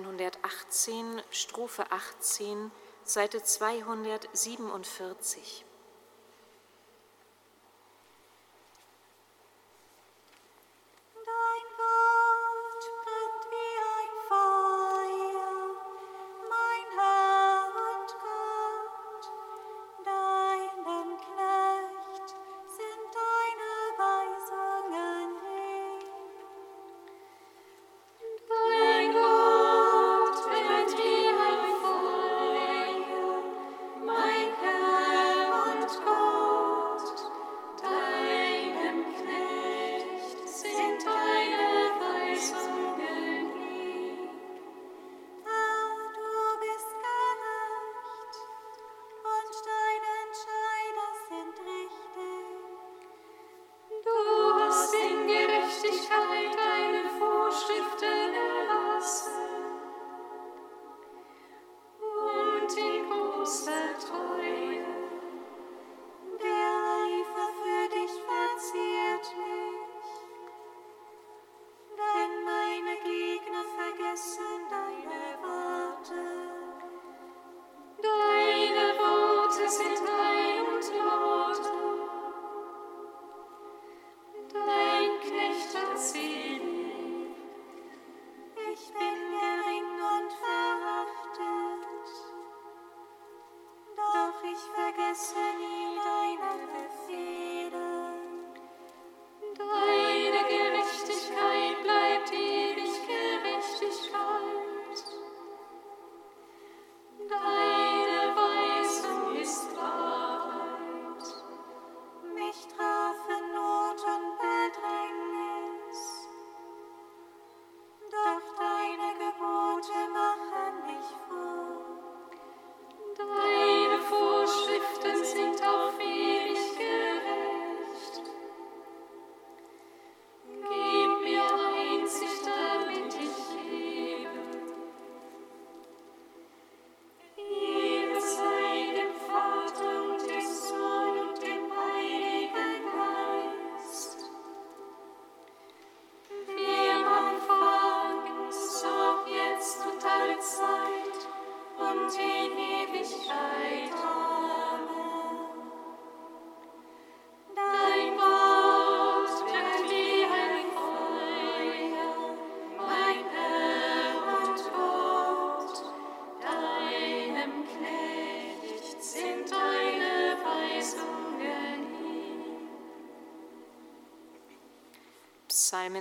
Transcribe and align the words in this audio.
118, 0.00 1.22
Strophe 1.30 1.84
18, 1.90 2.70
Seite 3.04 3.42
247. 3.42 5.67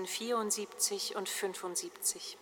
74 0.07 1.15
und 1.15 1.29
75. 1.29 2.37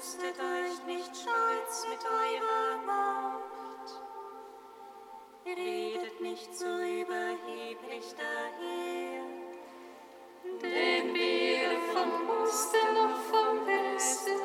rüstet 0.00 0.40
euch 0.40 0.86
nicht 0.86 1.14
stolz 1.14 1.86
mit 1.90 2.02
eurer 2.06 2.86
Macht. 2.86 4.00
Redet 5.44 6.20
nicht 6.22 6.56
so 6.56 6.64
überheblich 6.64 8.14
daher, 8.16 9.24
denn 10.62 11.14
wir 11.14 11.70
vom 11.92 12.30
Osten 12.42 12.96
und 12.96 13.16
vom 13.30 13.66
Westen 13.66 14.40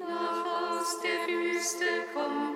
nach 0.00 0.80
aus 0.80 1.00
der 1.02 1.32
Wüste 1.32 1.86
kommen. 2.14 2.55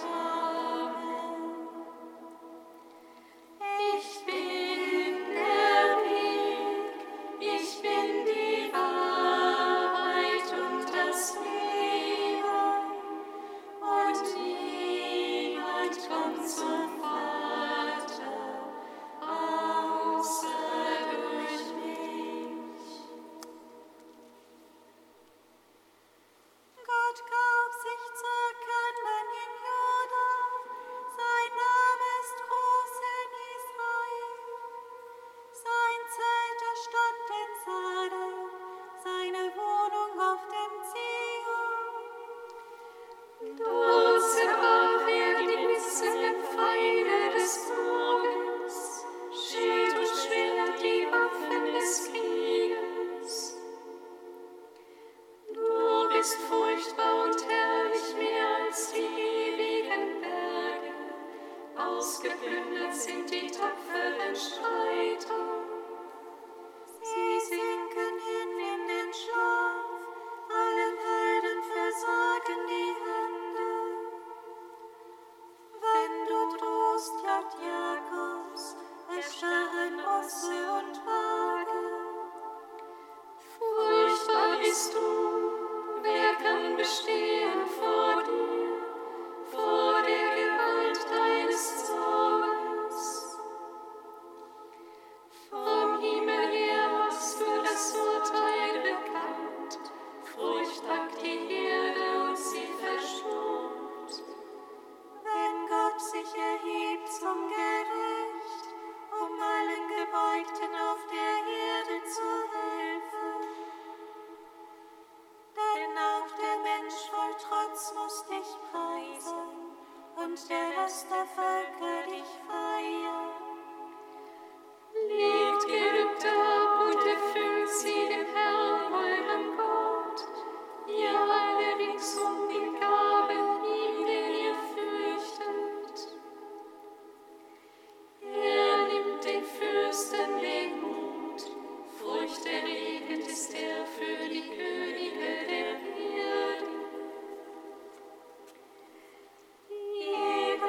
Christ. 0.00 0.41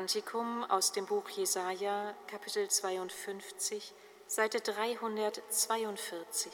Kantikum 0.00 0.64
aus 0.64 0.92
dem 0.92 1.04
Buch 1.04 1.28
Jesaja, 1.28 2.14
Kapitel 2.26 2.66
52, 2.66 3.92
Seite 4.26 4.62
342. 4.62 6.50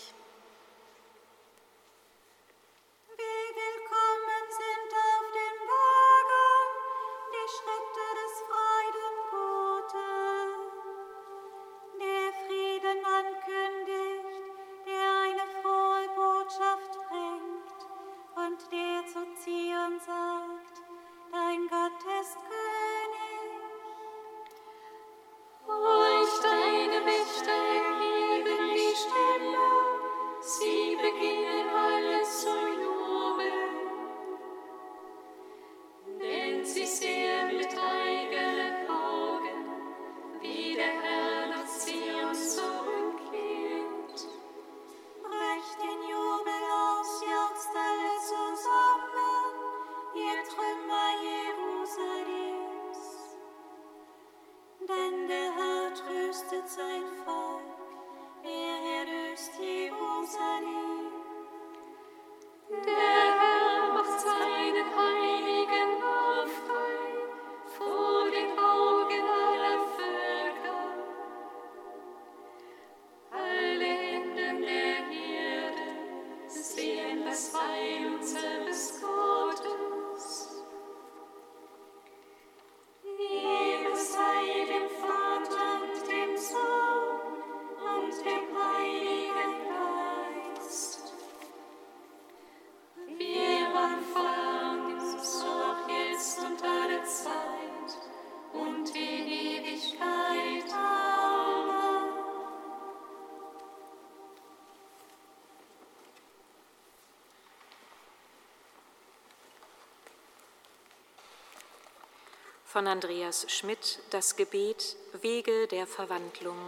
von 112.67 112.89
Andreas 112.89 113.47
Schmidt 113.49 114.01
das 114.11 114.35
Gebet 114.35 114.97
Wege 115.23 115.69
der 115.69 115.87
Verwandlung. 115.87 116.59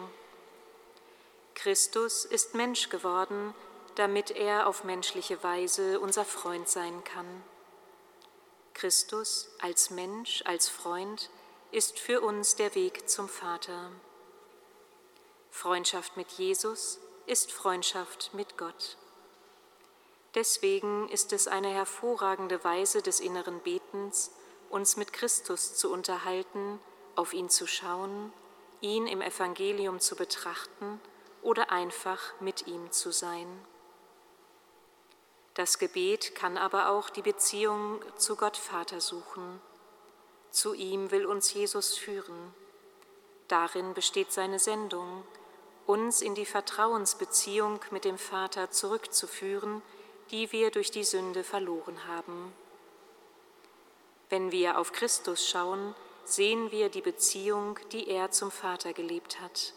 Christus 1.55 2.25
ist 2.25 2.55
Mensch 2.55 2.89
geworden, 2.89 3.53
damit 3.97 4.31
er 4.31 4.69
auf 4.69 4.85
menschliche 4.85 5.43
Weise 5.43 5.99
unser 5.99 6.25
Freund 6.25 6.69
sein 6.69 7.03
kann. 7.03 7.43
Christus 8.75 9.51
als 9.59 9.91
Mensch, 9.91 10.43
als 10.47 10.69
Freund 10.69 11.31
ist 11.73 11.99
für 11.99 12.21
uns 12.21 12.55
der 12.55 12.77
Weg 12.77 13.11
zum 13.11 13.29
Vater. 13.29 13.91
Freundschaft 15.51 16.17
mit 16.17 16.31
Jesus 16.31 17.01
ist 17.27 17.51
Freundschaft 17.51 18.33
mit 18.35 18.57
Gott. 18.57 18.97
Deswegen 20.37 21.09
ist 21.09 21.33
es 21.33 21.49
eine 21.49 21.71
hervorragende 21.71 22.63
Weise 22.63 23.03
des 23.03 23.19
inneren 23.19 23.59
Betens, 23.61 24.31
uns 24.71 24.97
mit 24.97 25.13
Christus 25.13 25.75
zu 25.75 25.93
unterhalten, 25.93 26.81
auf 27.17 27.33
ihn 27.33 27.49
zu 27.49 27.67
schauen, 27.67 28.33
ihn 28.81 29.07
im 29.07 29.21
Evangelium 29.21 30.01
zu 30.01 30.17
betrachten 30.17 31.01
oder 31.43 31.71
einfach 31.71 32.21
mit 32.41 32.67
ihm 32.67 32.91
zu 32.93 33.11
sein. 33.11 33.47
Das 35.55 35.79
Gebet 35.79 36.35
kann 36.37 36.57
aber 36.57 36.91
auch 36.91 37.11
die 37.11 37.23
Beziehung 37.23 38.01
zu 38.17 38.37
Gott 38.37 38.57
Vater 38.57 39.01
suchen. 39.01 39.61
Zu 40.51 40.75
ihm 40.75 41.11
will 41.11 41.27
uns 41.27 41.53
Jesus 41.53 41.97
führen. 41.97 42.55
Darin 43.49 43.95
besteht 43.95 44.33
seine 44.33 44.61
Sendung, 44.61 45.25
uns 45.87 46.21
in 46.21 46.35
die 46.35 46.47
Vertrauensbeziehung 46.47 47.81
mit 47.91 48.05
dem 48.05 48.19
Vater 48.19 48.71
zurückzuführen, 48.71 49.83
die 50.31 50.53
wir 50.53 50.71
durch 50.71 50.91
die 50.91 51.05
Sünde 51.05 51.43
verloren 51.43 52.07
haben. 52.07 52.53
Wenn 54.31 54.53
wir 54.53 54.79
auf 54.79 54.93
Christus 54.93 55.49
schauen, 55.49 55.95
sehen 56.25 56.71
wir 56.71 56.91
die 56.91 57.01
Beziehung, 57.01 57.79
die 57.93 58.09
er 58.09 58.31
zum 58.31 58.51
Vater 58.51 58.93
gelebt 58.93 59.41
hat. 59.41 59.73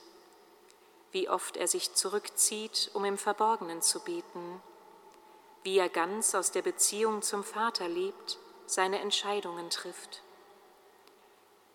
Wie 1.11 1.29
oft 1.29 1.57
er 1.57 1.67
sich 1.67 1.93
zurückzieht, 1.93 2.91
um 2.93 3.05
im 3.05 3.17
Verborgenen 3.17 3.81
zu 3.81 3.99
beten. 4.01 4.61
Wie 5.63 5.77
er 5.77 5.89
ganz 5.89 6.35
aus 6.35 6.51
der 6.51 6.61
Beziehung 6.63 7.21
zum 7.21 7.43
Vater 7.43 7.87
lebt, 7.87 8.39
seine 8.65 8.99
Entscheidungen 8.99 9.69
trifft. 9.69 10.21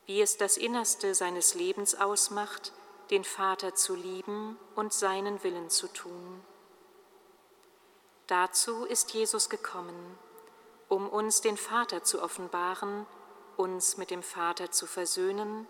wie 0.07 0.23
es 0.23 0.37
das 0.37 0.57
Innerste 0.57 1.15
seines 1.15 1.55
Lebens 1.55 1.95
ausmacht, 1.97 2.73
den 3.11 3.25
Vater 3.25 3.75
zu 3.75 3.95
lieben 3.95 4.57
und 4.75 4.93
seinen 4.93 5.43
Willen 5.43 5.69
zu 5.69 5.89
tun. 5.89 6.43
Dazu 8.29 8.85
ist 8.85 9.13
Jesus 9.13 9.49
gekommen, 9.49 10.19
um 10.89 11.09
uns 11.09 11.41
den 11.41 11.57
Vater 11.57 12.03
zu 12.03 12.23
offenbaren, 12.23 13.07
uns 13.57 13.97
mit 13.97 14.11
dem 14.11 14.23
Vater 14.23 14.71
zu 14.71 14.87
versöhnen, 14.87 15.67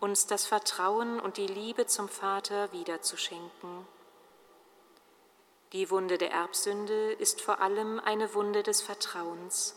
uns 0.00 0.26
das 0.26 0.46
Vertrauen 0.46 1.20
und 1.20 1.36
die 1.36 1.46
Liebe 1.46 1.86
zum 1.86 2.08
Vater 2.08 2.72
wiederzuschenken. 2.72 3.86
Die 5.72 5.90
Wunde 5.90 6.16
der 6.16 6.30
Erbsünde 6.30 7.12
ist 7.12 7.42
vor 7.42 7.60
allem 7.60 8.00
eine 8.00 8.32
Wunde 8.34 8.62
des 8.62 8.80
Vertrauens. 8.80 9.76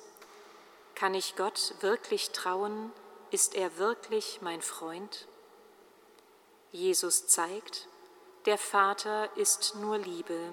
Kann 0.95 1.13
ich 1.13 1.35
Gott 1.35 1.73
wirklich 1.81 2.31
trauen? 2.31 2.93
Ist 3.29 3.55
er 3.55 3.77
wirklich 3.77 4.41
mein 4.41 4.61
Freund? 4.61 5.27
Jesus 6.71 7.27
zeigt, 7.27 7.89
der 8.45 8.57
Vater 8.57 9.35
ist 9.35 9.75
nur 9.75 9.97
Liebe, 9.97 10.51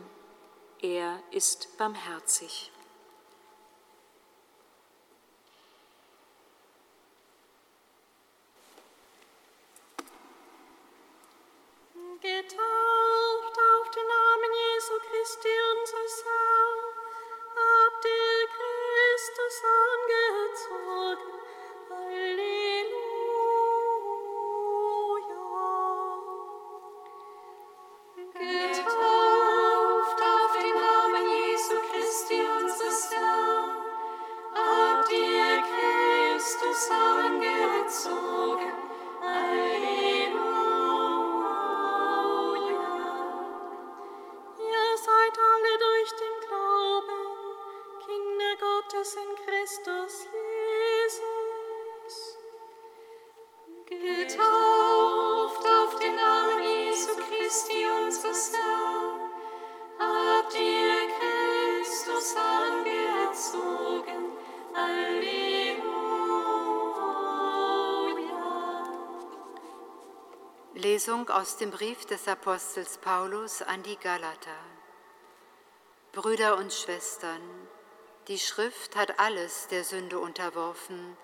er 0.80 1.20
ist 1.30 1.76
barmherzig. 1.78 2.72
Getauft 12.38 13.58
auf 13.58 13.90
den 13.90 14.06
Namen 14.06 14.52
Jesu 14.54 14.94
Christi, 15.10 15.48
unseres 15.74 16.24
Herrn, 16.24 16.80
habt 17.56 18.04
ihr 18.04 18.46
Christus 18.54 19.56
angezogen. 19.90 21.38
Lesung 70.98 71.30
aus 71.30 71.56
dem 71.56 71.70
Brief 71.70 72.06
des 72.06 72.26
Apostels 72.26 72.98
Paulus 72.98 73.62
an 73.62 73.84
die 73.84 73.96
Galater. 73.98 74.58
Brüder 76.10 76.56
und 76.56 76.72
Schwestern, 76.72 77.40
die 78.26 78.40
Schrift 78.40 78.96
hat 78.96 79.20
alles 79.20 79.68
der 79.68 79.84
Sünde 79.84 80.18
unterworfen, 80.18 81.16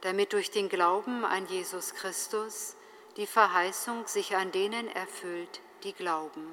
damit 0.00 0.32
durch 0.32 0.50
den 0.50 0.68
Glauben 0.68 1.24
an 1.24 1.46
Jesus 1.46 1.94
Christus 1.94 2.74
die 3.16 3.28
Verheißung 3.28 4.08
sich 4.08 4.34
an 4.34 4.50
denen 4.50 4.88
erfüllt, 4.88 5.60
die 5.84 5.92
glauben. 5.92 6.52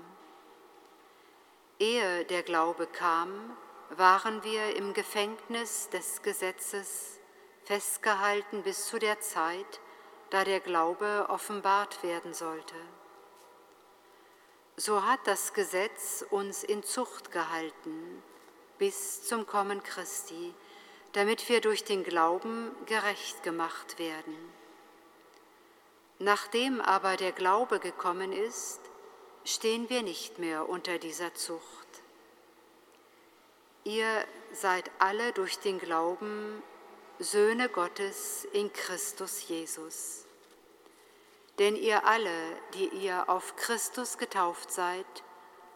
Ehe 1.80 2.26
der 2.26 2.44
Glaube 2.44 2.86
kam, 2.86 3.58
waren 3.90 4.44
wir 4.44 4.76
im 4.76 4.94
Gefängnis 4.94 5.90
des 5.90 6.22
Gesetzes 6.22 7.18
festgehalten 7.64 8.62
bis 8.62 8.86
zu 8.86 9.00
der 9.00 9.20
Zeit, 9.20 9.80
da 10.30 10.44
der 10.44 10.60
Glaube 10.60 11.26
offenbart 11.30 12.04
werden 12.04 12.34
sollte. 12.34 12.76
So 14.76 15.04
hat 15.04 15.20
das 15.26 15.54
Gesetz 15.54 16.26
uns 16.30 16.64
in 16.64 16.84
Zucht 16.84 17.32
gehalten 17.32 18.24
bis 18.78 19.24
zum 19.24 19.48
Kommen 19.48 19.82
Christi, 19.82 20.54
damit 21.14 21.50
wir 21.50 21.62
durch 21.62 21.84
den 21.84 22.04
Glauben 22.04 22.76
gerecht 22.86 23.42
gemacht 23.42 23.98
werden. 23.98 24.36
Nachdem 26.20 26.82
aber 26.82 27.16
der 27.16 27.32
Glaube 27.32 27.80
gekommen 27.80 28.32
ist, 28.32 28.80
stehen 29.46 29.90
wir 29.90 30.04
nicht 30.04 30.40
mehr 30.40 30.68
unter 30.68 31.00
dieser 31.00 31.34
Zucht. 31.34 31.88
Ihr 33.84 34.26
seid 34.52 34.92
alle 35.00 35.32
durch 35.32 35.60
den 35.60 35.80
Glauben 35.80 36.62
Söhne 37.20 37.68
Gottes 37.68 38.48
in 38.54 38.72
Christus 38.72 39.48
Jesus. 39.48 40.26
Denn 41.58 41.76
ihr 41.76 42.06
alle, 42.06 42.62
die 42.76 42.90
ihr 42.90 43.28
auf 43.28 43.56
Christus 43.56 44.20
getauft 44.20 44.72
seid, 44.72 45.06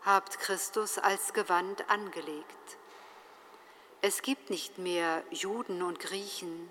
habt 0.03 0.37
Christus 0.37 0.99
als 0.99 1.33
Gewand 1.33 1.89
angelegt. 1.89 2.77
Es 4.01 4.21
gibt 4.21 4.51
nicht 4.51 4.77
mehr 4.77 5.23
Juden 5.31 5.81
und 5.81 5.99
Griechen, 5.99 6.69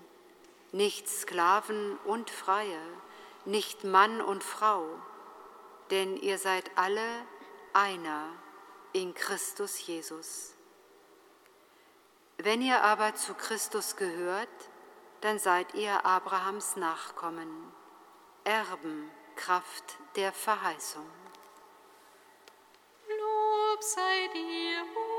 nicht 0.71 1.09
Sklaven 1.09 1.97
und 2.05 2.29
Freie, 2.29 2.81
nicht 3.43 3.83
Mann 3.83 4.21
und 4.21 4.41
Frau, 4.41 4.85
denn 5.89 6.15
ihr 6.15 6.37
seid 6.37 6.71
alle 6.75 7.25
einer 7.73 8.29
in 8.93 9.13
Christus 9.13 9.85
Jesus. 9.85 10.53
Wenn 12.43 12.63
ihr 12.63 12.81
aber 12.81 13.13
zu 13.13 13.35
Christus 13.35 13.95
gehört, 13.97 14.49
dann 15.21 15.37
seid 15.37 15.75
ihr 15.75 16.03
Abrahams 16.03 16.75
Nachkommen, 16.75 17.71
Erben 18.43 19.11
Kraft 19.35 19.99
der 20.15 20.31
Verheißung. 20.31 21.05
Lob 23.07 23.83
sei 23.83 24.27
dir, 24.33 24.77
Herr, 24.77 25.10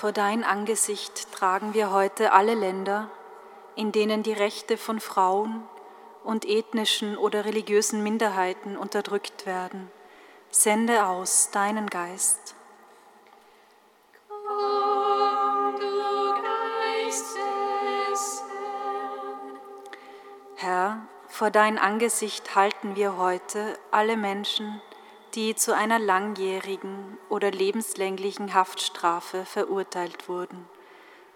vor 0.00 0.12
dein 0.12 0.44
Angesicht 0.44 1.30
tragen 1.30 1.74
wir 1.74 1.90
heute 1.90 2.32
alle 2.32 2.54
Länder, 2.54 3.10
in 3.76 3.92
denen 3.92 4.22
die 4.22 4.32
Rechte 4.32 4.78
von 4.78 4.98
Frauen 4.98 5.62
und 6.24 6.46
ethnischen 6.46 7.18
oder 7.18 7.44
religiösen 7.44 8.02
Minderheiten 8.02 8.78
unterdrückt 8.78 9.44
werden. 9.44 9.90
Sende 10.50 11.04
aus 11.04 11.50
deinen 11.50 11.90
Geist. 11.90 12.54
Komm, 14.26 15.78
du 15.78 16.32
Geist 17.04 17.36
des 18.10 18.42
Herr, 20.56 21.02
vor 21.28 21.50
dein 21.50 21.76
Angesicht 21.76 22.54
halten 22.54 22.96
wir 22.96 23.18
heute 23.18 23.78
alle 23.90 24.16
Menschen, 24.16 24.80
die 25.34 25.54
zu 25.54 25.74
einer 25.74 25.98
langjährigen 25.98 27.18
oder 27.28 27.50
lebenslänglichen 27.50 28.54
Haftstrafe 28.54 29.44
verurteilt 29.44 30.28
wurden. 30.28 30.68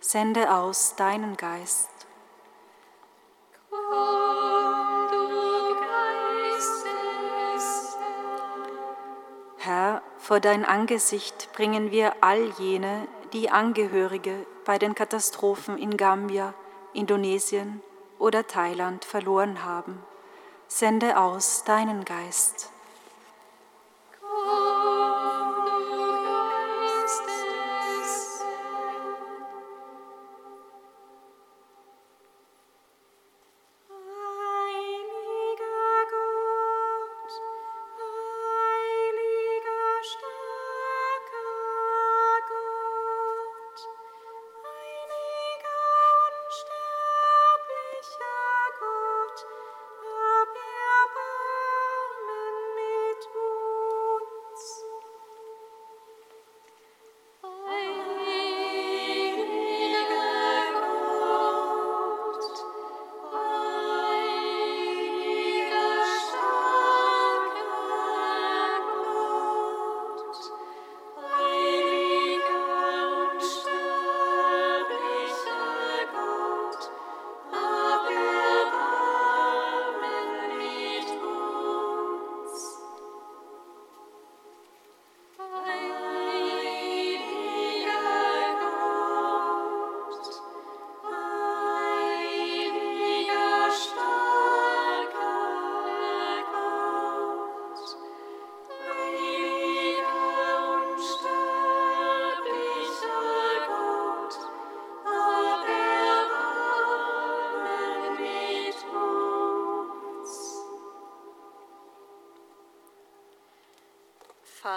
Sende 0.00 0.52
aus 0.52 0.96
deinen 0.96 1.36
Geist. 1.36 1.88
Komm, 3.70 3.78
du 5.10 5.74
Geist 5.80 6.84
des 7.54 7.96
Herr, 9.58 10.02
vor 10.18 10.40
dein 10.40 10.64
Angesicht 10.64 11.50
bringen 11.54 11.90
wir 11.90 12.16
all 12.20 12.50
jene, 12.58 13.06
die 13.32 13.50
Angehörige 13.50 14.46
bei 14.64 14.78
den 14.78 14.94
Katastrophen 14.94 15.78
in 15.78 15.96
Gambia, 15.96 16.54
Indonesien 16.92 17.80
oder 18.18 18.46
Thailand 18.46 19.04
verloren 19.04 19.64
haben. 19.64 20.02
Sende 20.68 21.18
aus 21.18 21.64
deinen 21.64 22.04
Geist. 22.04 22.73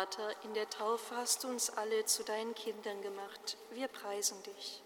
Vater, 0.08 0.34
in 0.44 0.54
der 0.54 0.70
Taufe 0.70 1.16
hast 1.18 1.44
du 1.44 1.50
uns 1.50 1.70
alle 1.70 2.06
zu 2.06 2.24
deinen 2.24 2.54
Kindern 2.56 3.02
gemacht. 3.02 3.58
Wir 3.72 3.88
preisen 3.88 4.42
dich. 4.44 4.82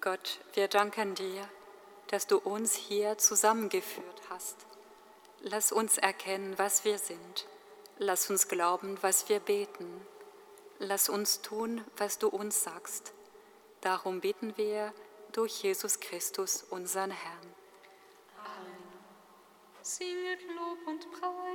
Gott, 0.00 0.40
wir 0.52 0.68
danken 0.68 1.14
dir, 1.14 1.48
dass 2.08 2.26
du 2.26 2.36
uns 2.38 2.74
hier 2.74 3.16
zusammengeführt 3.16 4.22
hast. 4.28 4.66
Lass 5.40 5.72
uns 5.72 5.96
erkennen, 5.96 6.58
was 6.58 6.84
wir 6.84 6.98
sind. 6.98 7.46
Lass 7.98 8.28
uns 8.28 8.48
glauben, 8.48 8.98
was 9.00 9.30
wir 9.30 9.40
beten. 9.40 10.06
Lass 10.78 11.08
uns 11.08 11.40
tun, 11.40 11.82
was 11.96 12.18
du 12.18 12.28
uns 12.28 12.62
sagst. 12.62 13.14
Darum 13.80 14.20
bitten 14.20 14.56
wir 14.58 14.92
durch 15.32 15.62
Jesus 15.62 15.98
Christus, 15.98 16.62
unseren 16.68 17.10
Herrn. 17.10 17.54
Amen. 18.44 18.76
Singet 19.80 20.42
Lob 20.42 20.86
und 20.86 21.10
Preis. 21.12 21.45